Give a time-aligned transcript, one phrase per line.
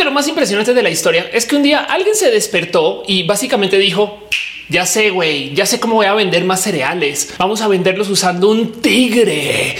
[0.00, 3.24] que lo más impresionante de la historia es que un día alguien se despertó y
[3.24, 4.26] básicamente dijo,
[4.70, 7.34] ya sé, güey, ya sé cómo voy a vender más cereales.
[7.36, 9.76] Vamos a venderlos usando un tigre.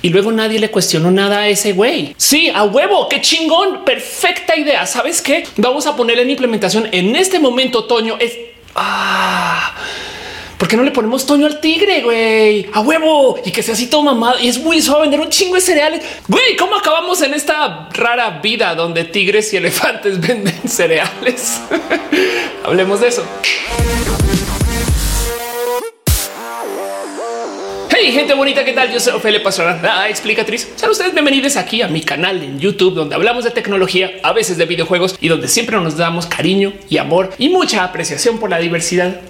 [0.00, 2.14] Y luego nadie le cuestionó nada a ese güey.
[2.16, 3.84] Sí, a huevo, qué chingón.
[3.84, 4.86] Perfecta idea.
[4.86, 5.42] ¿Sabes qué?
[5.56, 8.16] Vamos a ponerle en implementación en este momento, Toño.
[8.20, 8.32] Es...
[8.76, 9.74] Ah,
[10.64, 12.70] ¿Por qué no le ponemos Toño al tigre, güey?
[12.72, 15.56] A huevo y que sea así todo mamado y es muy suave vender un chingo
[15.56, 16.02] de cereales.
[16.26, 21.60] Güey, ¿cómo acabamos en esta rara vida donde tigres y elefantes venden cereales?
[22.64, 23.26] Hablemos de eso.
[27.90, 28.90] Hey, gente bonita, ¿qué tal?
[28.90, 30.72] Yo soy Ophelia Pastrana, la explicatriz.
[30.76, 34.56] Sean ustedes bienvenidos aquí a mi canal en YouTube, donde hablamos de tecnología, a veces
[34.56, 38.58] de videojuegos y donde siempre nos damos cariño y amor y mucha apreciación por la
[38.60, 39.20] diversidad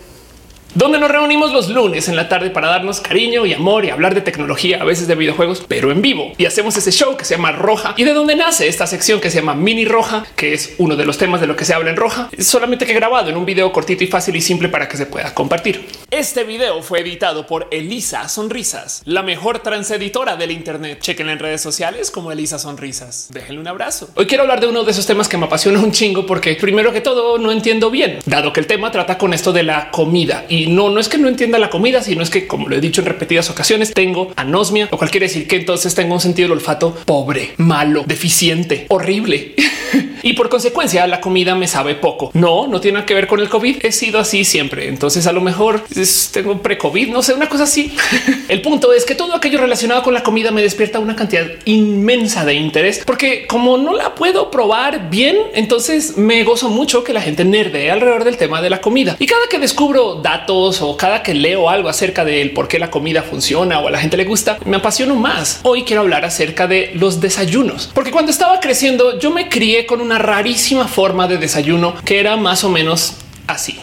[0.74, 4.14] donde nos reunimos los lunes en la tarde para darnos cariño y amor y hablar
[4.14, 6.33] de tecnología, a veces de videojuegos, pero en vivo.
[6.37, 9.30] Y hacemos ese show que se llama Roja y de donde nace esta sección que
[9.30, 11.91] se llama Mini Roja, que es uno de los temas de lo que se habla
[11.91, 14.97] en Roja, solamente que grabado en un video cortito y fácil y simple para que
[14.97, 16.03] se pueda compartir.
[16.10, 21.00] Este video fue editado por Elisa Sonrisas, la mejor transeditora del Internet.
[21.00, 23.28] Chequen en redes sociales como Elisa Sonrisas.
[23.30, 24.08] Déjenle un abrazo.
[24.14, 26.92] Hoy quiero hablar de uno de esos temas que me apasiona un chingo porque primero
[26.92, 30.44] que todo no entiendo bien, dado que el tema trata con esto de la comida
[30.48, 32.80] y no, no es que no entienda la comida, sino es que, como lo he
[32.80, 36.48] dicho en repetidas ocasiones, tengo anosmia, lo cual quiere decir que entonces tengo un sentido
[36.48, 39.55] del olfato pobre, malo, deficiente, horrible.
[40.25, 42.30] y por consecuencia la comida me sabe poco.
[42.33, 43.84] No, no tiene que ver con el COVID.
[43.84, 44.89] He sido así siempre.
[44.89, 45.84] Entonces a lo mejor
[46.33, 47.94] tengo pre-COVID, no sé, una cosa así.
[48.48, 52.45] el punto es que todo aquello relacionado con la comida me despierta una cantidad inmensa
[52.47, 57.20] de interés porque como no la puedo probar bien, entonces me gozo mucho que la
[57.20, 59.17] gente nerde alrededor del tema de la comida.
[59.19, 62.91] Y cada que descubro datos o cada que leo algo acerca del por qué la
[62.91, 65.61] comida funciona o a la gente le gusta, me apasiono más.
[65.64, 70.00] Hoy quiero hablar acerca de los desayunos, porque cuando estaba creciendo yo me crié con
[70.00, 73.15] una rarísima forma de desayuno que era más o menos
[73.47, 73.81] así.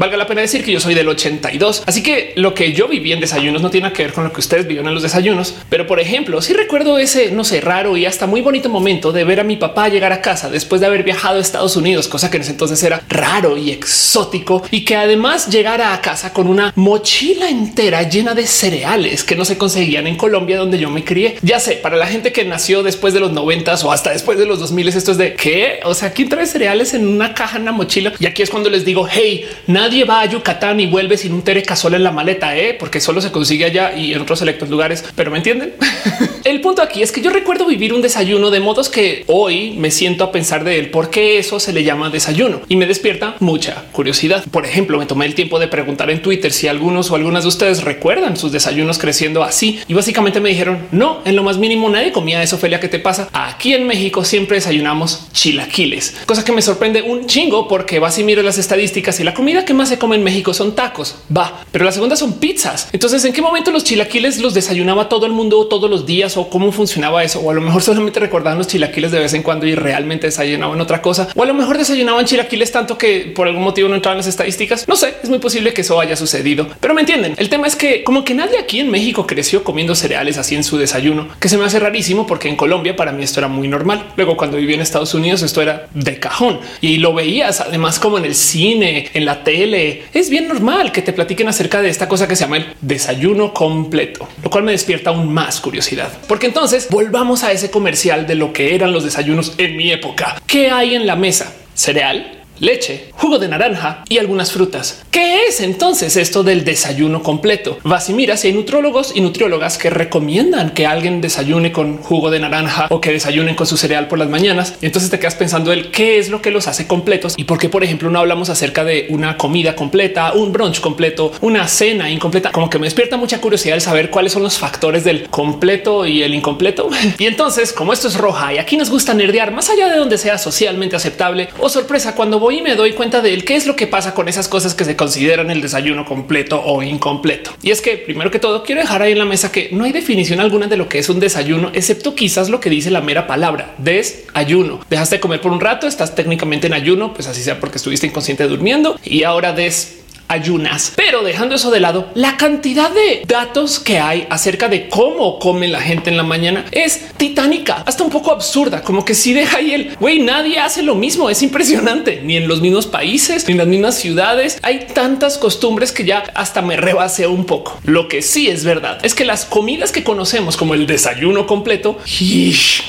[0.00, 3.12] Valga la pena decir que yo soy del 82, así que lo que yo viví
[3.12, 5.56] en desayunos no tiene que ver con lo que ustedes vivieron en los desayunos.
[5.68, 9.24] Pero por ejemplo, si recuerdo ese, no sé, raro y hasta muy bonito momento de
[9.24, 12.30] ver a mi papá llegar a casa después de haber viajado a Estados Unidos, cosa
[12.30, 16.46] que en ese entonces era raro y exótico y que además llegara a casa con
[16.46, 21.04] una mochila entera llena de cereales que no se conseguían en Colombia donde yo me
[21.04, 21.36] crié.
[21.42, 24.46] Ya sé, para la gente que nació después de los noventas o hasta después de
[24.46, 25.80] los 2000 esto es de qué?
[25.84, 28.14] O sea, ¿quién trae cereales en una caja, en una mochila?
[28.18, 31.42] Y aquí es cuando les digo, hey, nadie va a Yucatán y vuelve sin un
[31.42, 32.74] tere casol en la maleta, ¿eh?
[32.78, 35.04] porque solo se consigue allá y en otros selectos lugares.
[35.14, 35.74] Pero me entienden?
[36.44, 39.90] el punto aquí es que yo recuerdo vivir un desayuno de modos que hoy me
[39.90, 43.36] siento a pensar de él, por qué eso se le llama desayuno y me despierta
[43.40, 44.44] mucha curiosidad.
[44.50, 47.48] Por ejemplo, me tomé el tiempo de preguntar en Twitter si algunos o algunas de
[47.48, 51.88] ustedes recuerdan sus desayunos creciendo así y básicamente me dijeron no, en lo más mínimo
[51.88, 52.58] nadie comía eso.
[52.58, 53.28] Felia, ¿qué te pasa?
[53.32, 58.24] Aquí en México siempre desayunamos chilaquiles, cosa que me sorprende un chingo porque vas y
[58.24, 61.64] miras las estadísticas y la comida que más se come en México son tacos, va,
[61.70, 62.88] pero la segunda son pizzas.
[62.92, 66.48] Entonces, ¿en qué momento los chilaquiles los desayunaba todo el mundo todos los días o
[66.48, 67.40] cómo funcionaba eso?
[67.40, 70.80] O a lo mejor solamente recordaban los chilaquiles de vez en cuando y realmente desayunaban
[70.80, 74.18] otra cosa, o a lo mejor desayunaban chilaquiles tanto que por algún motivo no entraban
[74.18, 74.86] las estadísticas.
[74.88, 77.34] No sé, es muy posible que eso haya sucedido, pero me entienden.
[77.36, 80.64] El tema es que como que nadie aquí en México creció comiendo cereales así en
[80.64, 83.68] su desayuno, que se me hace rarísimo porque en Colombia para mí esto era muy
[83.68, 84.12] normal.
[84.16, 88.18] Luego cuando viví en Estados Unidos esto era de cajón y lo veías además como
[88.18, 89.69] en el cine, en la tele.
[89.74, 93.52] Es bien normal que te platiquen acerca de esta cosa que se llama el desayuno
[93.54, 96.10] completo, lo cual me despierta aún más curiosidad.
[96.26, 100.40] Porque entonces volvamos a ese comercial de lo que eran los desayunos en mi época.
[100.46, 101.54] ¿Qué hay en la mesa?
[101.74, 105.02] Cereal, leche, jugo de naranja y algunas frutas.
[105.10, 107.78] ¿Qué es entonces esto del desayuno completo?
[107.82, 112.38] Vas y si hay nutrólogos y nutriólogas que recomiendan que alguien desayune con jugo de
[112.38, 114.74] naranja o que desayunen con su cereal por las mañanas.
[114.82, 117.68] Entonces te quedas pensando el qué es lo que los hace completos y por qué,
[117.68, 122.52] por ejemplo, no hablamos acerca de una comida completa, un brunch completo, una cena incompleta.
[122.52, 126.22] Como que me despierta mucha curiosidad el saber cuáles son los factores del completo y
[126.22, 126.90] el incompleto.
[127.18, 130.18] y entonces, como esto es roja y aquí nos gusta nerdear más allá de donde
[130.18, 133.66] sea socialmente aceptable o sorpresa cuando voy y me doy cuenta de él, qué es
[133.66, 137.52] lo que pasa con esas cosas que se consideran el desayuno completo o incompleto.
[137.62, 139.92] Y es que primero que todo quiero dejar ahí en la mesa que no hay
[139.92, 143.26] definición alguna de lo que es un desayuno, excepto quizás lo que dice la mera
[143.26, 144.80] palabra desayuno.
[144.88, 148.06] Dejaste de comer por un rato, estás técnicamente en ayuno, pues así sea porque estuviste
[148.06, 149.99] inconsciente durmiendo y ahora des
[150.30, 150.92] ayunas.
[150.96, 155.68] Pero dejando eso de lado, la cantidad de datos que hay acerca de cómo come
[155.68, 159.58] la gente en la mañana es titánica, hasta un poco absurda, como que si deja
[159.58, 161.30] ahí el güey, nadie hace lo mismo.
[161.30, 164.58] Es impresionante, ni en los mismos países, ni en las mismas ciudades.
[164.62, 167.78] Hay tantas costumbres que ya hasta me rebase un poco.
[167.84, 171.98] Lo que sí es verdad es que las comidas que conocemos como el desayuno completo,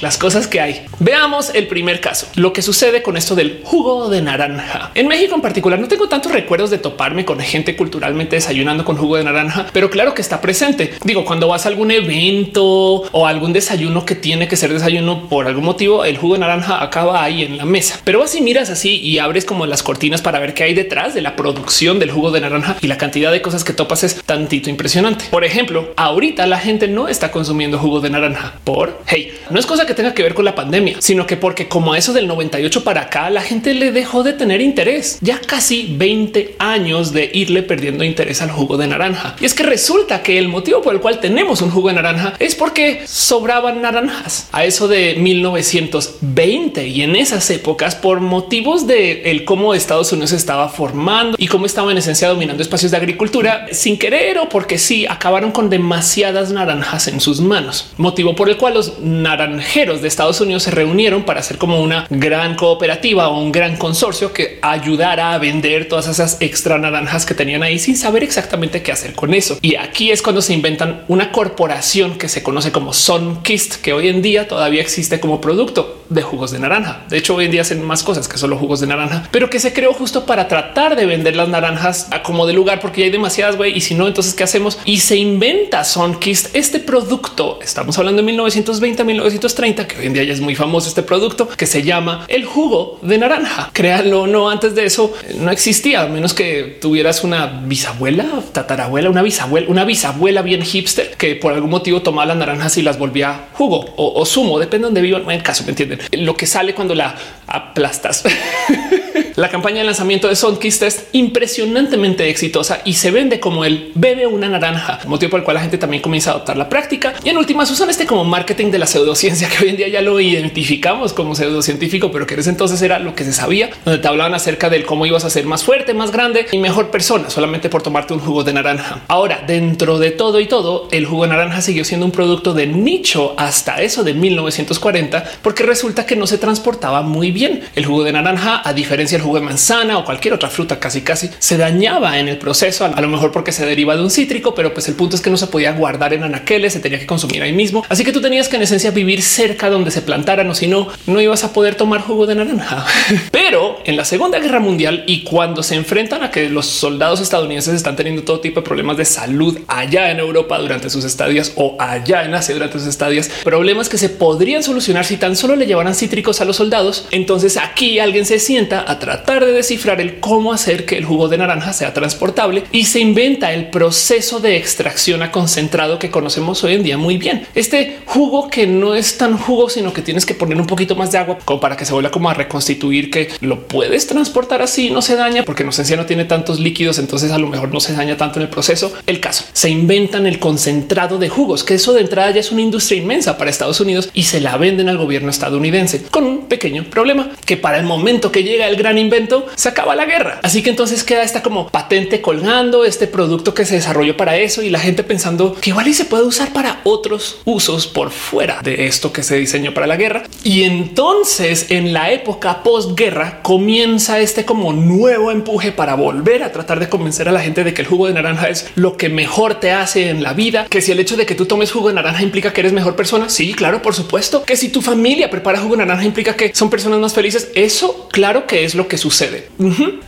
[0.01, 0.85] las cosas que hay.
[0.99, 4.91] Veamos el primer caso, lo que sucede con esto del jugo de naranja.
[4.95, 8.97] En México en particular no tengo tantos recuerdos de toparme con gente culturalmente desayunando con
[8.97, 10.93] jugo de naranja, pero claro que está presente.
[11.03, 12.63] Digo, cuando vas a algún evento
[13.11, 16.83] o algún desayuno que tiene que ser desayuno por algún motivo, el jugo de naranja
[16.83, 17.99] acaba ahí en la mesa.
[18.03, 21.21] Pero así miras así y abres como las cortinas para ver qué hay detrás de
[21.21, 24.69] la producción del jugo de naranja y la cantidad de cosas que topas es tantito
[24.69, 25.25] impresionante.
[25.29, 29.65] Por ejemplo, ahorita la gente no está consumiendo jugo de naranja por hey, no es
[29.65, 32.27] cosa que tenga que ver con la pandemia, sino que porque como a eso del
[32.27, 35.17] 98 para acá, la gente le dejó de tener interés.
[35.21, 39.35] Ya casi 20 años de irle perdiendo interés al jugo de naranja.
[39.39, 42.33] Y es que resulta que el motivo por el cual tenemos un jugo de naranja
[42.39, 49.31] es porque sobraban naranjas a eso de 1920 y en esas épocas por motivos de
[49.31, 53.67] el cómo Estados Unidos estaba formando y cómo estaba en esencia dominando espacios de agricultura
[53.71, 58.57] sin querer o porque sí acabaron con demasiadas naranjas en sus manos, motivo por el
[58.57, 63.41] cual los naranjeros de Estados Unidos se reunieron para hacer como una gran cooperativa o
[63.41, 67.97] un gran consorcio que ayudara a vender todas esas extra naranjas que tenían ahí sin
[67.97, 69.57] saber exactamente qué hacer con eso.
[69.61, 74.07] Y aquí es cuando se inventan una corporación que se conoce como Sunkist, que hoy
[74.07, 77.05] en día todavía existe como producto de jugos de naranja.
[77.09, 79.59] De hecho, hoy en día hacen más cosas que solo jugos de naranja, pero que
[79.59, 83.05] se creó justo para tratar de vender las naranjas a como de lugar, porque ya
[83.05, 83.75] hay demasiadas güey.
[83.75, 84.79] Y si no, entonces qué hacemos?
[84.85, 87.59] Y se inventa Sunkist este producto.
[87.61, 91.03] Estamos hablando de 1920 a 1930, que hoy en día ya es muy famoso este
[91.03, 93.69] producto que se llama el jugo de naranja.
[93.73, 99.21] Créanlo no, antes de eso no existía, a menos que tuvieras una bisabuela, tatarabuela, una
[99.21, 103.45] bisabuela, una bisabuela bien hipster que por algún motivo tomaba las naranjas y las volvía
[103.53, 105.31] jugo o, zumo, depende de donde vivan.
[105.31, 107.15] En caso, me entienden lo que sale cuando la
[107.47, 108.25] aplastas.
[109.35, 114.27] La campaña de lanzamiento de Sunkist es impresionantemente exitosa y se vende como el bebe
[114.27, 117.13] una naranja, motivo por el cual la gente también comienza a adoptar la práctica.
[117.23, 120.01] Y en últimas usan este como marketing de la pseudociencia, que hoy en día ya
[120.01, 123.99] lo identificamos como pseudocientífico, pero que en ese entonces era lo que se sabía, donde
[123.99, 127.29] te hablaban acerca del cómo ibas a ser más fuerte, más grande y mejor persona
[127.29, 129.01] solamente por tomarte un jugo de naranja.
[129.07, 132.67] Ahora, dentro de todo y todo, el jugo de naranja siguió siendo un producto de
[132.67, 137.61] nicho hasta eso de 1940, porque resulta que no se transportaba muy bien.
[137.75, 141.01] El jugo de naranja, a diferencia del jugo de manzana o cualquier otra fruta, casi
[141.01, 144.53] casi se dañaba en el proceso, a lo mejor porque se deriva de un cítrico,
[144.53, 147.05] pero pues el punto es que no se podía guardar en anaqueles, se tenía que
[147.05, 147.83] consumir ahí mismo.
[147.89, 150.87] Así que tú tenías que en esencia vivir cerca donde se plantaran o si no,
[151.07, 152.85] no ibas a poder tomar jugo de naranja.
[153.31, 157.75] pero en la Segunda Guerra Mundial y cuando se enfrentan a que los soldados estadounidenses
[157.75, 161.75] están teniendo todo tipo de problemas de salud allá en Europa durante sus estadías o
[161.79, 165.65] allá en Asia durante sus estadías, problemas que se podrían solucionar si tan solo le
[165.65, 167.07] llevaran cítricos a los soldados.
[167.11, 171.29] Entonces aquí alguien se sienta a tratar de descifrar el cómo hacer que el jugo
[171.29, 176.63] de naranja sea transportable y se inventa el proceso de extracción a concentrado que conocemos
[176.63, 177.47] hoy en día muy bien.
[177.55, 181.11] Este jugo que no es tan jugo, sino que tienes que poner un poquito más
[181.11, 184.89] de agua como para que se vuelva como a reconstituir que lo puedes transportar así,
[184.89, 187.79] no se daña porque no esencia no tiene tantos líquidos, entonces a lo mejor no
[187.79, 188.93] se daña tanto en el proceso.
[189.07, 192.61] El caso se inventan el concentrado de jugos, que eso de entrada ya es una
[192.61, 196.83] industria inmensa para Estados Unidos y se la venden al gobierno estadounidense con un pequeño
[196.83, 200.39] problema que para el momento que llega el gran invento se acaba la guerra.
[200.43, 204.61] Así que entonces queda esta como patente colgando este producto que se desarrolló para eso
[204.61, 208.61] y la gente pensando que igual y se puede usar para otros usos por fuera
[208.63, 210.23] de esto que se diseñó para la guerra.
[210.43, 216.79] Y entonces en la época postguerra comienza este como nuevo empuje para volver a tratar
[216.79, 219.55] de convencer a la gente de que el jugo de naranja es lo que mejor
[219.55, 221.95] te hace en la vida, que si el hecho de que tú tomes jugo de
[221.95, 223.29] naranja implica que eres mejor persona.
[223.29, 226.69] Sí, claro, por supuesto que si tu familia prepara jugo de naranja implica que son
[226.69, 227.49] personas más felices.
[227.55, 229.47] Eso claro que es lo que sucede.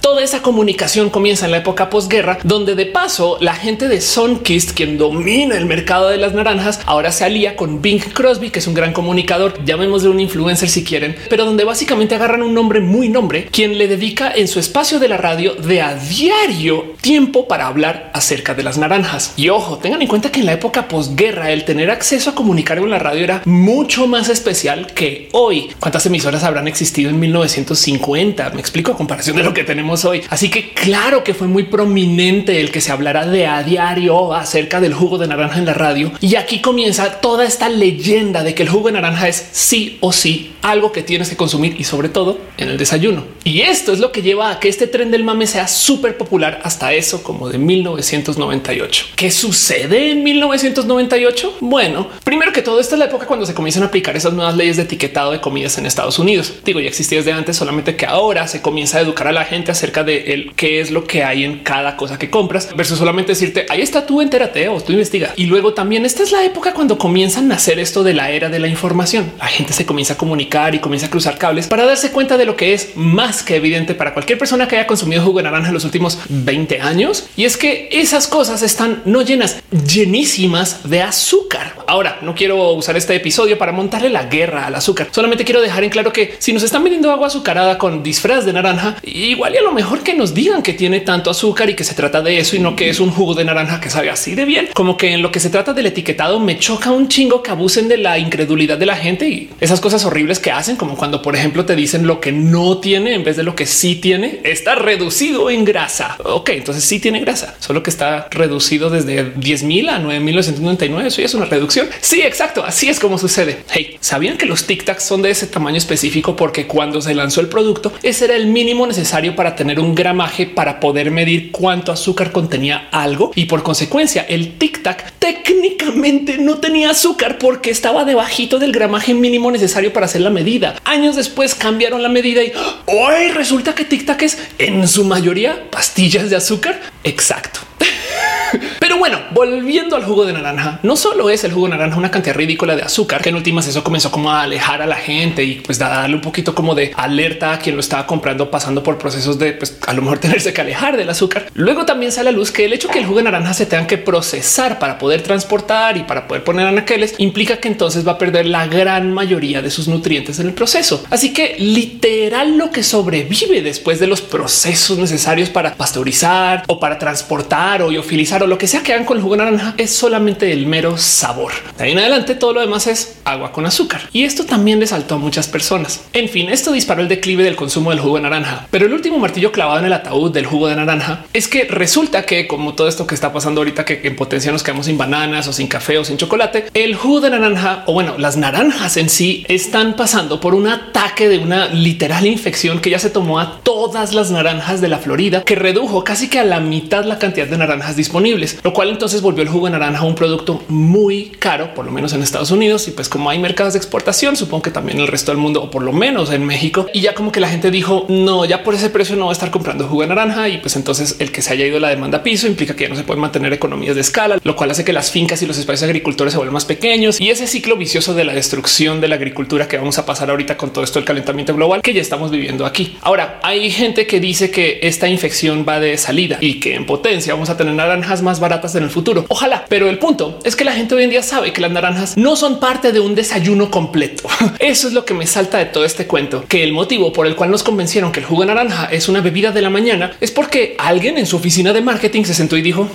[0.02, 4.72] Toda esa comunicación comienza en la época posguerra, donde de paso la gente de Sunkist,
[4.72, 8.68] quien domina el mercado de las naranjas, ahora se alía con Bing Crosby, que es
[8.68, 13.10] un gran comunicador, llamémosle un influencer si quieren, pero donde básicamente agarran un nombre muy
[13.10, 17.68] nombre, quien le dedica en su espacio de la radio de a diario tiempo para
[17.68, 19.34] hablar acerca de las naranjas.
[19.36, 22.78] Y ojo, tengan en cuenta que en la época posguerra el tener acceso a comunicar
[22.78, 25.70] en la radio era mucho más especial que hoy.
[25.80, 28.52] ¿Cuántas emisoras habrán existido en 1950?
[28.52, 30.24] Me explico a comparación de lo que tenemos hoy.
[30.30, 34.80] Así que claro que fue muy prominente el que se hablara de a diario acerca
[34.80, 36.14] del jugo de naranja en la radio.
[36.22, 40.14] Y aquí comienza toda esta leyenda de que el jugo de naranja es sí o
[40.14, 43.26] sí algo que tienes que consumir y sobre todo en el desayuno.
[43.44, 46.62] Y esto es lo que lleva a que este tren del mame sea súper popular
[46.64, 49.06] hasta eso como de 1998.
[49.16, 51.58] ¿Qué sucede en 1998?
[51.62, 54.56] Bueno, primero que todo, esta es la época cuando se comienzan a aplicar esas nuevas
[54.56, 56.54] leyes de etiquetado de comidas en Estados Unidos.
[56.66, 59.72] Digo, ya existía desde antes, solamente que ahora se comienza a educar a la gente
[59.72, 63.32] acerca de el, qué es lo que hay en cada cosa que compras versus solamente
[63.32, 65.34] decirte ahí está tú, entérate o tú investiga.
[65.36, 68.50] Y luego también esta es la época cuando comienzan a hacer esto de la era
[68.50, 69.32] de la información.
[69.40, 72.46] La gente se comienza a comunicar y comienza a cruzar cables para darse cuenta de
[72.46, 75.68] lo que es más que evidente para cualquier persona que haya consumido jugo de naranja
[75.70, 77.28] en los últimos 20 años.
[77.36, 81.76] Y es que esas cosas están no llenas, llenísimas de azúcar.
[81.88, 85.08] Ahora no quiero usar este episodio para montarle la guerra al azúcar.
[85.12, 88.54] Solamente quiero dejar en claro que si nos están vendiendo agua azucarada con disfraz de
[88.54, 91.84] naranja, igual y a lo mejor que nos digan que tiene tanto azúcar y que
[91.84, 94.36] se trata de eso y no que es un jugo de naranja que sabe así
[94.36, 94.70] de bien.
[94.74, 97.88] Como que en lo que se trata del etiquetado me choca un chingo que abusen
[97.88, 101.36] de la incredulidad de la gente y esas cosas horribles que hacen, como cuando, por
[101.36, 104.76] ejemplo, te dicen lo que no tiene en vez de lo que sí tiene, está
[104.76, 106.18] reducido en grasa.
[106.24, 111.06] Ok, entonces sí tiene grasa, solo que está reducido desde 10 mil a 9.999.
[111.06, 111.88] Eso ya es una reducción.
[112.02, 112.64] Sí, exacto.
[112.64, 113.64] Así es como sucede.
[113.72, 116.36] Hey, ¿sabían que los tic tacs son de ese tamaño específico?
[116.36, 120.46] Porque cuando se lanzó el producto, ese era el mínimo necesario para tener un gramaje
[120.46, 126.58] para poder medir cuánto azúcar contenía algo y por consecuencia el tic tac técnicamente no
[126.58, 130.76] tenía azúcar porque estaba debajito del gramaje mínimo necesario para hacer la medida.
[130.84, 132.52] Años después cambiaron la medida y
[132.86, 136.63] hoy resulta que tic tac es en su mayoría pastillas de azúcar.
[137.04, 137.60] Exacto.
[138.80, 142.12] Pero bueno, volviendo al jugo de naranja, no solo es el jugo de naranja una
[142.12, 145.44] cantidad ridícula de azúcar, que en últimas eso comenzó como a alejar a la gente
[145.44, 148.98] y pues darle un poquito como de alerta a quien lo estaba comprando, pasando por
[148.98, 151.48] procesos de pues a lo mejor tenerse que alejar del azúcar.
[151.54, 153.88] Luego también sale a luz que el hecho que el jugo de naranja se tenga
[153.88, 158.18] que procesar para poder transportar y para poder poner anaqueles implica que entonces va a
[158.18, 161.04] perder la gran mayoría de sus nutrientes en el proceso.
[161.10, 167.00] Así que literal lo que sobrevive después de los procesos necesarios para pasteurizar o para
[167.00, 169.92] transportar o liofilizar o lo que sea que hagan con el jugo de naranja es
[169.92, 171.54] solamente el mero sabor.
[171.78, 174.02] De ahí en adelante todo lo demás es agua con azúcar.
[174.12, 176.04] Y esto también le saltó a muchas personas.
[176.14, 178.68] En fin, esto disparó el declive del consumo del jugo de naranja.
[178.70, 182.26] Pero el último martillo clavado en el ataúd del jugo de naranja es que resulta
[182.26, 185.48] que como todo esto que está pasando ahorita, que en potencia nos quedamos sin bananas
[185.48, 189.10] o sin café o sin chocolate, el jugo de naranja o bueno, las naranjas en
[189.10, 193.60] sí están pasando por un ataque de una literal infección que ya se tomó a
[193.62, 197.48] todas las naranjas de la Florida, que redujo casi que a la mitad la cantidad
[197.48, 198.33] de naranjas disponibles,
[198.64, 202.14] lo cual entonces volvió el jugo de naranja un producto muy caro, por lo menos
[202.14, 202.88] en Estados Unidos.
[202.88, 205.70] Y pues como hay mercados de exportación, supongo que también el resto del mundo, o
[205.70, 208.76] por lo menos en México, y ya como que la gente dijo no, ya por
[208.76, 210.50] ese precio no va a estar comprando jugo de naranja.
[210.50, 212.90] Y pues entonces el que se haya ido la demanda a piso implica que ya
[212.90, 215.58] no se pueden mantener economías de escala, lo cual hace que las fincas y los
[215.58, 219.16] espacios agricultores se vuelvan más pequeños y ese ciclo vicioso de la destrucción de la
[219.16, 222.32] agricultura que vamos a pasar ahorita con todo esto del calentamiento global que ya estamos
[222.32, 222.98] viviendo aquí.
[223.02, 227.34] Ahora hay gente que dice que esta infección va de salida y que en potencia
[227.34, 227.74] vamos a tener
[228.22, 229.26] más baratas en el futuro.
[229.30, 232.18] Ojalá, pero el punto es que la gente hoy en día sabe que las naranjas
[232.18, 234.28] no son parte de un desayuno completo.
[234.60, 237.36] Eso es lo que me salta de todo este cuento, que el motivo por el
[237.36, 240.76] cual nos convencieron que el jugo naranja es una bebida de la mañana es porque
[240.78, 242.88] alguien en su oficina de marketing se sentó y dijo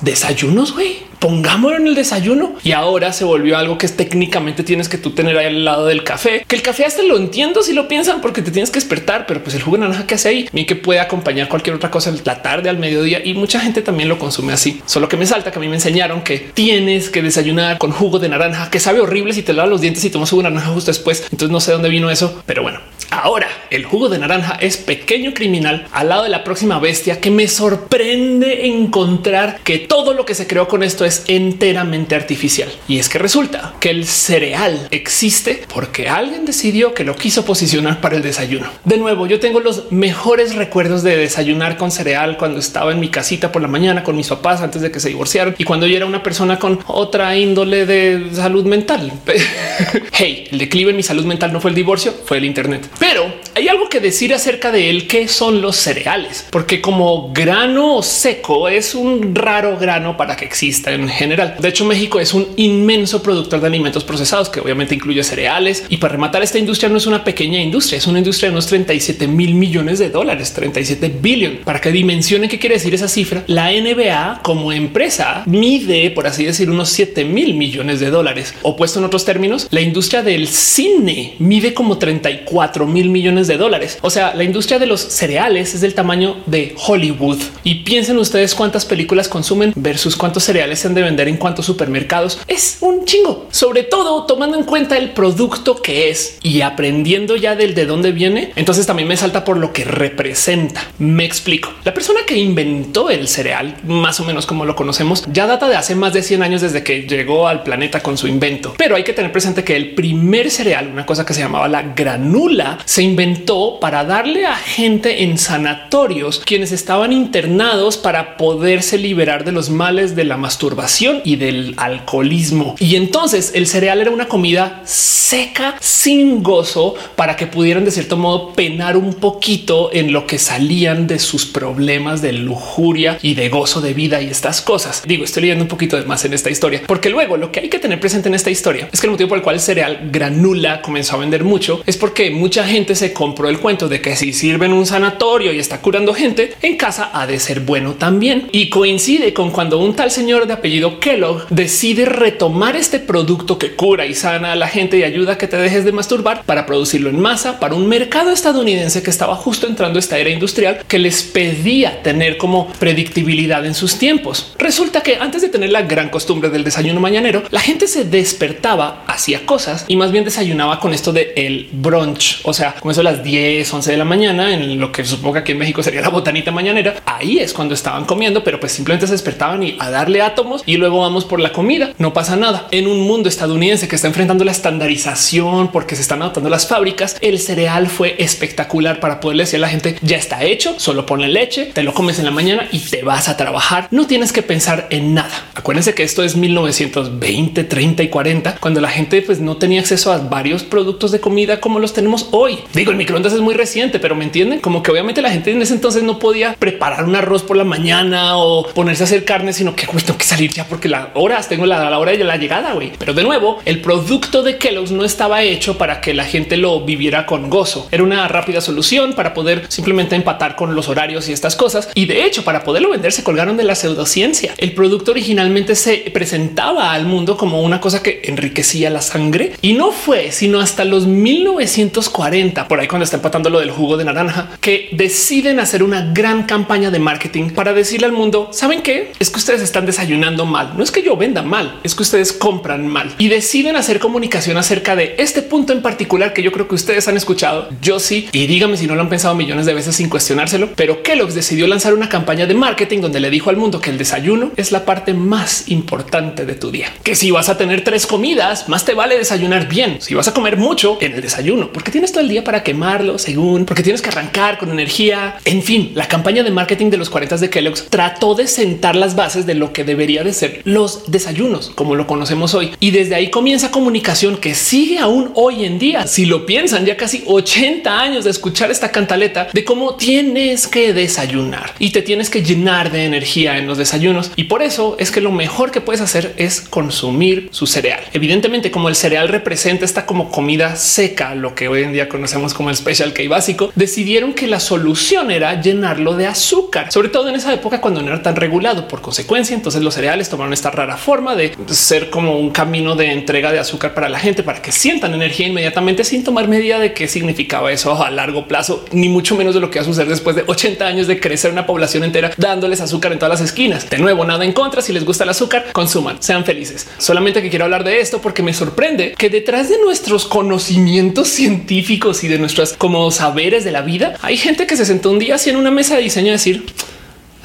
[0.00, 2.54] desayunos, güey, pongámoslo en el desayuno.
[2.62, 5.86] Y ahora se volvió algo que es técnicamente tienes que tú tener ahí al lado
[5.86, 8.80] del café, que el café hasta lo entiendo si lo piensan porque te tienes que
[8.80, 11.76] despertar, pero pues el jugo de naranja que hace ahí, bien que puede acompañar cualquier
[11.76, 14.80] otra cosa la tarde al mediodía y mucha gente también lo consume así.
[14.86, 18.18] Solo que me salta que a mí me enseñaron que tienes que desayunar con jugo
[18.18, 20.72] de naranja, que sabe horrible si te lavas los dientes y tomas jugo de naranja
[20.72, 21.24] justo después.
[21.24, 22.80] Entonces no sé dónde vino eso, pero bueno,
[23.22, 27.30] Ahora el jugo de naranja es pequeño criminal al lado de la próxima bestia que
[27.30, 32.68] me sorprende encontrar que todo lo que se creó con esto es enteramente artificial.
[32.88, 38.02] Y es que resulta que el cereal existe porque alguien decidió que lo quiso posicionar
[38.02, 38.66] para el desayuno.
[38.84, 43.08] De nuevo, yo tengo los mejores recuerdos de desayunar con cereal cuando estaba en mi
[43.08, 45.96] casita por la mañana con mis papás antes de que se divorciaran y cuando yo
[45.96, 49.10] era una persona con otra índole de salud mental.
[50.12, 52.86] hey, el declive en mi salud mental no fue el divorcio, fue el Internet.
[53.06, 58.02] Pero hay algo que decir acerca de él, que son los cereales, porque como grano
[58.02, 61.56] seco es un raro grano para que exista en general.
[61.58, 65.86] De hecho, México es un inmenso productor de alimentos procesados que obviamente incluye cereales.
[65.88, 68.66] Y para rematar, esta industria no es una pequeña industria, es una industria de unos
[68.66, 71.56] 37 mil millones de dólares, 37 billion.
[71.64, 76.44] Para que dimensionen qué quiere decir esa cifra, la NBA como empresa mide, por así
[76.44, 78.54] decir, unos 7 mil millones de dólares.
[78.60, 83.56] O puesto en otros términos, la industria del cine mide como 34 mil millones de
[83.56, 83.98] dólares.
[84.02, 87.38] O sea, la industria de los cereales es del tamaño de Hollywood.
[87.64, 91.66] Y piensen ustedes cuántas películas consumen versus cuántos cereales se han de vender en cuántos
[91.66, 92.38] supermercados.
[92.46, 97.56] Es un chingo, sobre todo tomando en cuenta el producto que es y aprendiendo ya
[97.56, 98.52] del de dónde viene.
[98.56, 100.82] Entonces también me salta por lo que representa.
[100.98, 101.72] Me explico.
[101.84, 105.76] La persona que inventó el cereal, más o menos como lo conocemos, ya data de
[105.76, 108.74] hace más de 100 años desde que llegó al planeta con su invento.
[108.76, 111.82] Pero hay que tener presente que el primer cereal, una cosa que se llamaba la
[111.82, 113.35] granula, se inventó
[113.80, 120.16] para darle a gente en sanatorios quienes estaban internados para poderse liberar de los males
[120.16, 122.74] de la masturbación y del alcoholismo.
[122.78, 128.16] Y entonces el cereal era una comida seca, sin gozo, para que pudieran de cierto
[128.16, 133.48] modo penar un poquito en lo que salían de sus problemas de lujuria y de
[133.48, 135.02] gozo de vida y estas cosas.
[135.06, 137.68] Digo, estoy leyendo un poquito de más en esta historia, porque luego lo que hay
[137.68, 140.08] que tener presente en esta historia es que el motivo por el cual el cereal
[140.12, 144.14] granula comenzó a vender mucho es porque mucha gente se compró el cuento de que
[144.14, 147.94] si sirve en un sanatorio y está curando gente en casa ha de ser bueno
[147.94, 148.48] también.
[148.52, 153.74] Y coincide con cuando un tal señor de apellido Kellogg decide retomar este producto que
[153.74, 156.66] cura y sana a la gente y ayuda a que te dejes de masturbar para
[156.66, 161.00] producirlo en masa para un mercado estadounidense que estaba justo entrando esta era industrial que
[161.00, 164.54] les pedía tener como predictibilidad en sus tiempos.
[164.56, 169.02] Resulta que antes de tener la gran costumbre del desayuno mañanero, la gente se despertaba,
[169.08, 173.00] hacía cosas y más bien desayunaba con esto de el brunch, o sea, como eso
[173.00, 176.00] a las 10, 11 de la mañana, en lo que supongo que en México sería
[176.00, 176.96] la botanita mañanera.
[177.06, 180.76] Ahí es cuando estaban comiendo, pero pues simplemente se despertaban y a darle átomos y
[180.76, 181.92] luego vamos por la comida.
[181.98, 186.22] No pasa nada en un mundo estadounidense que está enfrentando la estandarización porque se están
[186.22, 187.16] adoptando las fábricas.
[187.20, 191.28] El cereal fue espectacular para poderle decir a la gente ya está hecho, solo ponle
[191.28, 193.88] leche, te lo comes en la mañana y te vas a trabajar.
[193.90, 195.46] No tienes que pensar en nada.
[195.54, 200.12] Acuérdense que esto es 1920, 30 y 40, cuando la gente pues no tenía acceso
[200.12, 202.58] a varios productos de comida como los tenemos hoy.
[202.74, 205.62] Digo, el microondas es muy reciente, pero me entienden como que obviamente la gente en
[205.62, 209.52] ese entonces no podía preparar un arroz por la mañana o ponerse a hacer carne,
[209.52, 212.36] sino que tengo que salir ya porque la horas tengo la, la hora de la
[212.36, 212.72] llegada.
[212.72, 212.90] güey.
[212.98, 216.84] Pero de nuevo, el producto de Kellogg's no estaba hecho para que la gente lo
[216.84, 217.86] viviera con gozo.
[217.92, 221.88] Era una rápida solución para poder simplemente empatar con los horarios y estas cosas.
[221.94, 224.52] Y de hecho, para poderlo vender, se colgaron de la pseudociencia.
[224.58, 229.74] El producto originalmente se presentaba al mundo como una cosa que enriquecía la sangre y
[229.74, 234.06] no fue sino hasta los 1940, por ahí cuando está empatando lo del jugo de
[234.06, 239.12] naranja, que deciden hacer una gran campaña de marketing para decirle al mundo, ¿saben qué?
[239.18, 240.72] Es que ustedes están desayunando mal.
[240.78, 244.56] No es que yo venda mal, es que ustedes compran mal y deciden hacer comunicación
[244.56, 247.68] acerca de este punto en particular que yo creo que ustedes han escuchado.
[247.82, 251.02] Yo sí, y dígame si no lo han pensado millones de veces sin cuestionárselo, pero
[251.02, 254.52] Kellogg's decidió lanzar una campaña de marketing donde le dijo al mundo que el desayuno
[254.56, 258.70] es la parte más importante de tu día, que si vas a tener tres comidas,
[258.70, 259.98] más te vale desayunar bien.
[260.00, 263.18] Si vas a comer mucho en el desayuno, porque tienes todo el día para quemarlo,
[263.18, 265.36] según porque tienes que arrancar con energía.
[265.46, 269.16] En fin, la campaña de marketing de los 40 de Kellogg's trató de sentar las
[269.16, 272.72] bases de lo que debería de ser los desayunos, como lo conocemos hoy.
[272.78, 276.06] Y desde ahí comienza comunicación que sigue aún hoy en día.
[276.06, 280.92] Si lo piensan, ya casi 80 años de escuchar esta cantaleta de cómo tienes que
[280.92, 284.32] desayunar y te tienes que llenar de energía en los desayunos.
[284.36, 288.00] Y por eso es que lo mejor que puedes hacer es consumir su cereal.
[288.12, 292.52] Evidentemente, como el cereal representa esta como comida seca, lo que hoy en día conocemos
[292.52, 297.28] como el special K básico, decidieron que la solución era llenarlo de azúcar, sobre todo
[297.28, 298.88] en esa época cuando no era tan regulado.
[298.88, 303.12] Por consecuencia, entonces los cereales tomaron esta rara forma de ser como un camino de
[303.12, 306.92] entrega de azúcar para la gente, para que sientan energía inmediatamente sin tomar medida de
[306.92, 310.08] qué significaba eso a largo plazo, ni mucho menos de lo que va a suceder
[310.08, 313.88] después de 80 años de crecer una población entera dándoles azúcar en todas las esquinas.
[313.88, 314.82] De nuevo, nada en contra.
[314.82, 316.88] Si les gusta el azúcar, consuman, sean felices.
[316.98, 322.24] Solamente que quiero hablar de esto porque me sorprende que detrás de nuestros conocimientos científicos
[322.24, 325.34] y de nuestras como saberes de la vida, hay gente que se sentó un día
[325.34, 326.64] así en una mesa de diseño a decir,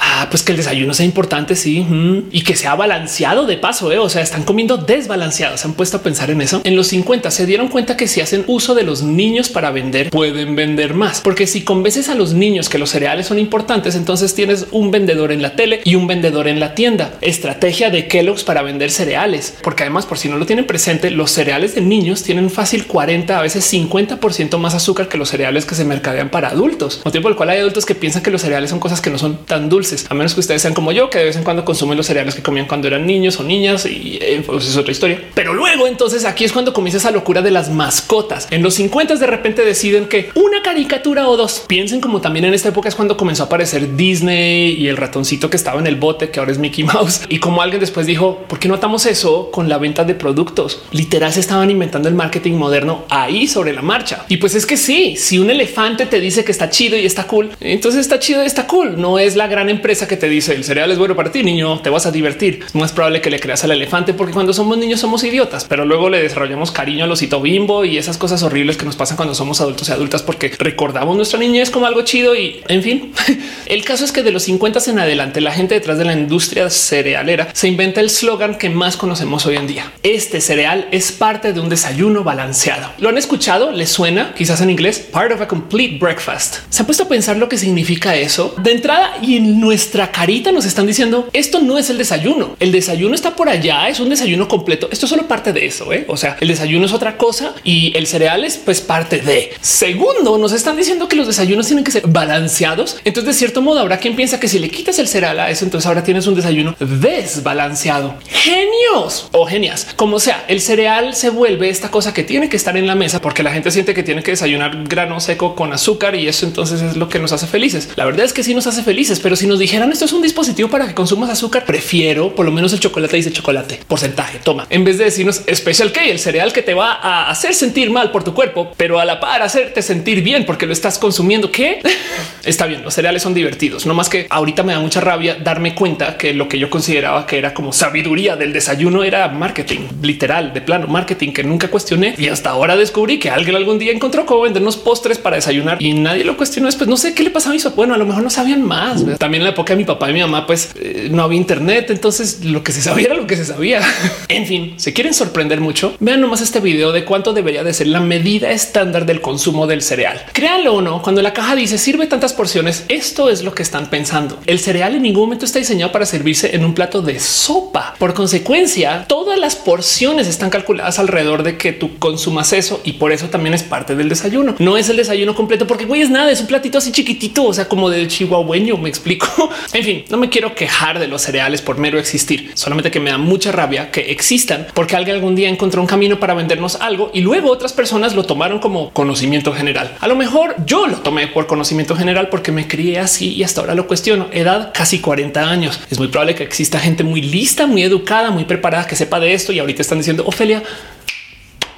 [0.03, 1.85] Ah, pues que el desayuno sea importante, sí,
[2.31, 3.91] y que sea balanceado de paso.
[3.91, 3.99] ¿eh?
[3.99, 5.61] O sea, están comiendo desbalanceados.
[5.61, 6.61] Se han puesto a pensar en eso.
[6.63, 10.09] En los 50 se dieron cuenta que si hacen uso de los niños para vender,
[10.09, 14.33] pueden vender más, porque si convences a los niños que los cereales son importantes, entonces
[14.33, 17.13] tienes un vendedor en la tele y un vendedor en la tienda.
[17.21, 21.31] Estrategia de Kellogg's para vender cereales, porque además, por si no lo tienen presente, los
[21.31, 25.29] cereales de niños tienen fácil 40, a veces 50 por ciento más azúcar que los
[25.29, 27.01] cereales que se mercadean para adultos.
[27.05, 29.17] Motivo por el cual hay adultos que piensan que los cereales son cosas que no
[29.17, 31.65] son tan dulces a menos que ustedes sean como yo, que de vez en cuando
[31.65, 34.91] consumen los cereales que comían cuando eran niños o niñas y eh, pues es otra
[34.91, 35.21] historia.
[35.33, 38.47] Pero luego entonces aquí es cuando comienza esa locura de las mascotas.
[38.51, 42.53] En los 50 de repente deciden que una caricatura o dos piensen como también en
[42.53, 45.95] esta época es cuando comenzó a aparecer Disney y el ratoncito que estaba en el
[45.95, 49.05] bote que ahora es Mickey Mouse y como alguien después dijo por qué no atamos
[49.05, 53.73] eso con la venta de productos literal se estaban inventando el marketing moderno ahí sobre
[53.73, 56.97] la marcha y pues es que sí, si un elefante te dice que está chido
[56.97, 58.99] y está cool, entonces está chido y está cool.
[58.99, 61.79] No es la gran empresa que te dice el cereal es bueno para ti, niño,
[61.81, 62.63] te vas a divertir.
[62.65, 65.85] Es más probable que le creas al elefante porque cuando somos niños somos idiotas, pero
[65.85, 69.33] luego le desarrollamos cariño al osito bimbo y esas cosas horribles que nos pasan cuando
[69.33, 73.13] somos adultos y adultas porque recordamos nuestra niñez como algo chido y en fin.
[73.65, 76.69] El caso es que de los 50 en adelante la gente detrás de la industria
[76.69, 79.91] cerealera se inventa el slogan que más conocemos hoy en día.
[80.03, 82.91] Este cereal es parte de un desayuno balanceado.
[82.99, 83.71] ¿Lo han escuchado?
[83.71, 84.33] ¿Les suena?
[84.35, 86.59] Quizás en inglés, part of a complete breakfast.
[86.69, 88.55] ¿Se ha puesto a pensar lo que significa eso?
[88.57, 92.57] De entrada y en nuestra carita nos están diciendo esto no es el desayuno.
[92.59, 94.89] El desayuno está por allá, es un desayuno completo.
[94.91, 95.93] Esto es solo parte de eso.
[95.93, 96.03] ¿eh?
[96.09, 99.53] O sea, el desayuno es otra cosa y el cereal es pues parte de.
[99.61, 102.97] Segundo, nos están diciendo que los desayunos tienen que ser balanceados.
[103.05, 105.63] Entonces, de cierto modo, habrá quien piensa que si le quitas el cereal a eso,
[105.63, 108.15] entonces ahora tienes un desayuno desbalanceado.
[108.27, 109.87] Genios o genias.
[109.95, 113.21] Como sea, el cereal se vuelve esta cosa que tiene que estar en la mesa
[113.21, 116.81] porque la gente siente que tiene que desayunar grano seco con azúcar y eso entonces
[116.81, 117.87] es lo que nos hace felices.
[117.95, 120.21] La verdad es que sí nos hace felices, pero si nos dijeran esto es un
[120.21, 124.39] dispositivo para que consumas azúcar, prefiero por lo menos el chocolate dice chocolate porcentaje.
[124.43, 127.91] Toma en vez de decirnos especial que el cereal que te va a hacer sentir
[127.91, 131.51] mal por tu cuerpo, pero a la par hacerte sentir bien porque lo estás consumiendo.
[131.51, 131.81] Que
[132.45, 132.83] está bien.
[132.83, 136.33] Los cereales son divertidos, no más que ahorita me da mucha rabia darme cuenta que
[136.33, 140.87] lo que yo consideraba que era como sabiduría del desayuno era marketing literal de plano
[140.87, 144.77] marketing que nunca cuestioné y hasta ahora descubrí que alguien algún día encontró cómo vendernos
[144.77, 146.67] postres para desayunar y nadie lo cuestionó.
[146.67, 149.03] Después no sé qué le pasaba a mis Bueno, a lo mejor no sabían más.
[149.17, 151.89] También en la época de mi papá y mi mamá, pues eh, no había internet.
[151.89, 153.81] Entonces lo que se sabía era lo que se sabía.
[154.29, 155.95] en fin, se quieren sorprender mucho.
[155.99, 159.81] Vean nomás este video de cuánto debería de ser la medida estándar del consumo del
[159.81, 160.25] cereal.
[160.33, 163.89] Créanlo o no, cuando la caja dice sirve tantas porciones, esto es lo que están
[163.89, 164.39] pensando.
[164.45, 167.95] El cereal en ningún momento está diseñado para servirse en un plato de sopa.
[167.97, 173.11] Por consecuencia, todas las porciones están calculadas alrededor de que tú consumas eso y por
[173.11, 174.55] eso también es parte del desayuno.
[174.59, 177.53] No es el desayuno completo porque güey es nada, es un platito así chiquitito, o
[177.53, 179.27] sea, como del chihuahueño, me explico.
[179.73, 183.11] en fin, no me quiero quejar de los cereales por mero existir, solamente que me
[183.11, 187.11] da mucha rabia que existan porque alguien algún día encontró un camino para vendernos algo
[187.13, 189.95] y luego otras personas lo tomaron como conocimiento general.
[189.99, 193.61] A lo mejor yo lo tomé por conocimiento general porque me crié así y hasta
[193.61, 194.27] ahora lo cuestiono.
[194.31, 195.79] Edad casi 40 años.
[195.89, 199.33] Es muy probable que exista gente muy lista, muy educada, muy preparada que sepa de
[199.33, 200.63] esto y ahorita están diciendo Ofelia,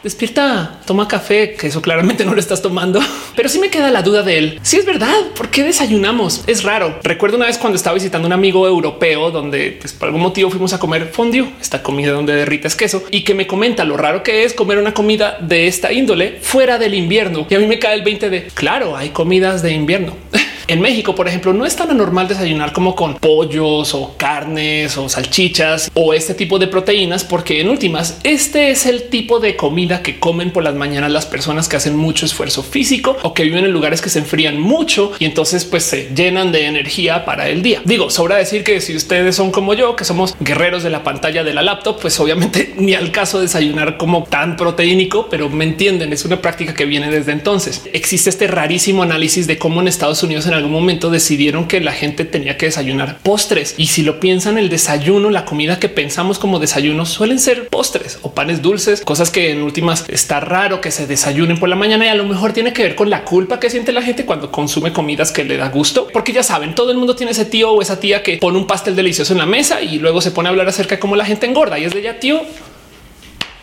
[0.04, 3.00] despierta, toma café, que eso claramente no lo estás tomando,
[3.36, 4.60] pero sí me queda la duda de él.
[4.62, 6.44] Si es verdad, ¿por qué desayunamos?
[6.48, 7.00] Es raro.
[7.04, 10.74] Recuerdo una vez cuando estaba visitando un amigo europeo donde pues, por algún motivo fuimos
[10.74, 14.44] a comer fondue, esta comida donde derrites queso y que me comenta lo raro que
[14.44, 17.48] es comer una comida de esta índole fuera del invierno.
[17.50, 20.16] Y a mí me cae el 20 de claro, hay comidas de invierno.
[20.68, 25.10] En México, por ejemplo, no es tan anormal desayunar como con pollos o carnes o
[25.10, 30.02] salchichas o este tipo de proteínas, porque en últimas, este es el tipo de comida
[30.02, 33.66] que comen por las mañanas las personas que hacen mucho esfuerzo físico o que viven
[33.66, 37.62] en lugares que se enfrían mucho y entonces pues se llenan de energía para el
[37.62, 37.82] día.
[37.84, 41.44] Digo, sobra decir que si ustedes son como yo, que somos guerreros de la pantalla
[41.44, 46.14] de la laptop, pues obviamente ni al caso desayunar como tan proteínico, pero me entienden,
[46.14, 47.82] es una práctica que viene desde entonces.
[47.92, 52.26] Existe este rarísimo análisis de cómo en Estados Unidos algún momento decidieron que la gente
[52.26, 53.76] tenía que desayunar postres.
[53.78, 58.20] Y si lo piensan, el desayuno, la comida que pensamos como desayuno suelen ser postres
[58.22, 62.06] o panes dulces, cosas que en últimas está raro que se desayunen por la mañana
[62.06, 64.52] y a lo mejor tiene que ver con la culpa que siente la gente cuando
[64.52, 67.72] consume comidas que le da gusto, porque ya saben, todo el mundo tiene ese tío
[67.72, 70.50] o esa tía que pone un pastel delicioso en la mesa y luego se pone
[70.50, 72.42] a hablar acerca de cómo la gente engorda y es de ya tío.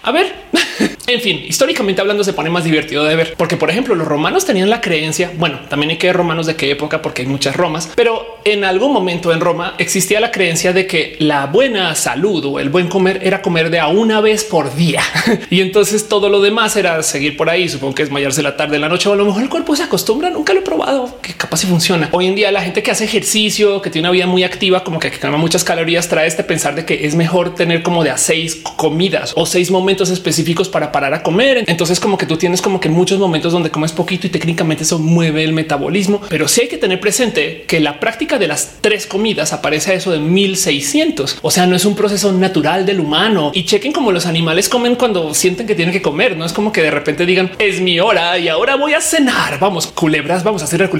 [0.03, 0.35] A ver,
[1.11, 4.45] En fin, históricamente hablando se pone más divertido de ver, porque por ejemplo los romanos
[4.45, 7.57] tenían la creencia, bueno, también hay que ver romanos de qué época, porque hay muchas
[7.57, 12.45] Romas, pero en algún momento en Roma existía la creencia de que la buena salud
[12.45, 15.03] o el buen comer era comer de a una vez por día.
[15.51, 17.69] y entonces todo lo demás era seguir por ahí.
[17.69, 19.83] Supongo que es mayarse la tarde, la noche, o a lo mejor el cuerpo se
[19.83, 20.31] acostumbra.
[20.31, 22.09] Nunca lo he probado, que capaz si funciona.
[22.13, 24.99] Hoy en día la gente que hace ejercicio, que tiene una vida muy activa, como
[24.99, 28.17] que quema muchas calorías, trae este pensar de que es mejor tener como de a
[28.17, 31.65] seis comidas o seis momentos específicos para parar a comer.
[31.67, 34.99] Entonces como que tú tienes como que muchos momentos donde comes poquito y técnicamente eso
[34.99, 36.21] mueve el metabolismo.
[36.29, 39.95] Pero sí hay que tener presente que la práctica de las tres comidas aparece a
[39.95, 41.39] eso de 1600.
[41.41, 44.95] O sea, no es un proceso natural del humano y chequen como los animales comen
[44.97, 46.37] cuando sienten que tienen que comer.
[46.37, 49.59] No es como que de repente digan es mi hora y ahora voy a cenar.
[49.59, 50.91] Vamos, culebras, vamos a hacer el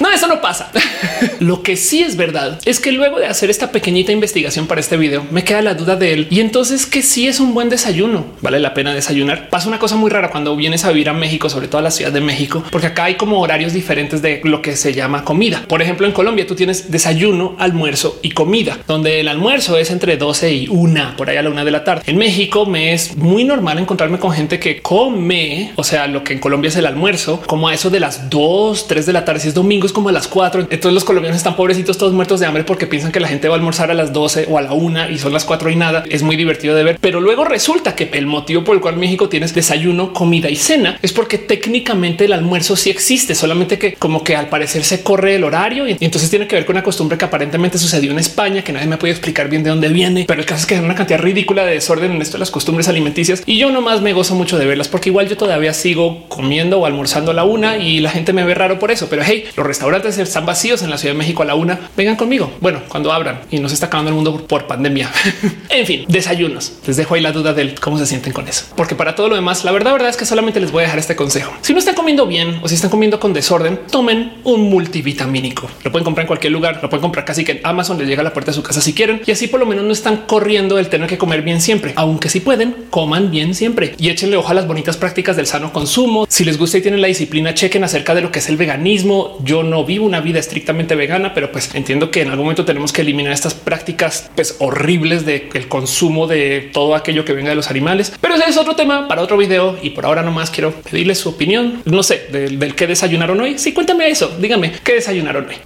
[0.00, 0.70] No, eso no pasa.
[1.40, 4.96] Lo que sí es verdad es que luego de hacer esta pequeñita investigación para este
[4.96, 6.26] video, me queda la duda de él.
[6.30, 8.26] Y entonces que sí es un buen desayuno.
[8.40, 9.48] Vale la pena desayunar.
[9.48, 11.90] Pasa una cosa muy rara cuando vienes a vivir a México, sobre todo a la
[11.90, 15.64] Ciudad de México, porque acá hay como horarios diferentes de lo que se llama comida.
[15.68, 20.16] Por ejemplo, en Colombia tú tienes desayuno, almuerzo y comida, donde el almuerzo es entre
[20.16, 22.02] 12 y una por ahí a la una de la tarde.
[22.06, 26.34] En México me es muy normal encontrarme con gente que come, o sea, lo que
[26.34, 29.40] en Colombia es el almuerzo, como a eso de las 2, 3 de la tarde.
[29.40, 30.62] Si es domingo es como a las 4.
[30.62, 33.54] Entonces los colombianos están pobrecitos todos muertos de hambre porque piensan que la gente va
[33.54, 36.04] a almorzar a las 12 o a la una y son las 4 y nada.
[36.08, 39.28] Es muy divertido de ver, pero luego resulta que el motivo por el cual México
[39.28, 44.24] tienes desayuno, comida y cena es porque técnicamente el almuerzo sí existe, solamente que como
[44.24, 47.18] que al parecer se corre el horario y entonces tiene que ver con una costumbre
[47.18, 50.40] que aparentemente sucedió en España, que nadie me puede explicar bien de dónde viene, pero
[50.40, 52.88] el caso es que hay una cantidad ridícula de desorden en esto de las costumbres
[52.88, 56.78] alimenticias y yo nomás me gozo mucho de verlas porque igual yo todavía sigo comiendo
[56.78, 59.44] o almorzando a la una y la gente me ve raro por eso, pero hey,
[59.56, 62.50] los restaurantes están vacíos en la Ciudad de México a la una, vengan conmigo.
[62.62, 65.10] Bueno, cuando abran y no se está acabando el mundo por pandemia.
[65.68, 66.78] en fin, desayunos.
[66.86, 69.34] Les dejo ahí la duda del cómo se sienten con eso, porque para todo lo
[69.34, 71.52] demás, la verdad, verdad es que solamente les voy a dejar este consejo.
[71.60, 75.68] Si no están comiendo bien o si están comiendo con desorden, tomen un multivitamínico.
[75.84, 78.22] Lo pueden comprar en cualquier lugar, lo pueden comprar casi que en Amazon les llega
[78.22, 80.24] a la puerta de su casa si quieren y así por lo menos no están
[80.26, 84.38] corriendo el tener que comer bien siempre, aunque si pueden, coman bien siempre y échenle
[84.38, 86.26] ojo a las bonitas prácticas del sano consumo.
[86.30, 89.36] Si les gusta y tienen la disciplina, chequen acerca de lo que es el veganismo.
[89.44, 92.92] Yo no vivo una vida estrictamente vegana, pero pues entiendo que en algún momento tenemos
[92.92, 97.56] que eliminar estas prácticas pues, horribles de el consumo de todo aquello que venga de
[97.56, 98.12] los animales.
[98.20, 101.30] Pero ese es otro tema para otro video y por ahora nomás quiero pedirles su
[101.30, 101.82] opinión.
[101.84, 103.58] No sé del, del que desayunaron hoy.
[103.58, 104.36] Sí, cuéntame eso.
[104.40, 105.56] Díganme qué desayunaron hoy.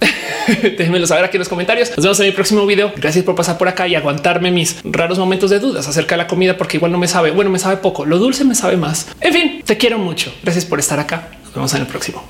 [0.77, 1.89] Déjenmelo saber aquí en los comentarios.
[1.89, 2.91] Nos vemos en el próximo video.
[2.95, 6.27] Gracias por pasar por acá y aguantarme mis raros momentos de dudas acerca de la
[6.27, 7.31] comida, porque igual no me sabe.
[7.31, 8.05] Bueno, me sabe poco.
[8.05, 9.07] Lo dulce me sabe más.
[9.19, 10.33] En fin, te quiero mucho.
[10.43, 11.29] Gracias por estar acá.
[11.43, 12.23] Nos vemos en el próximo.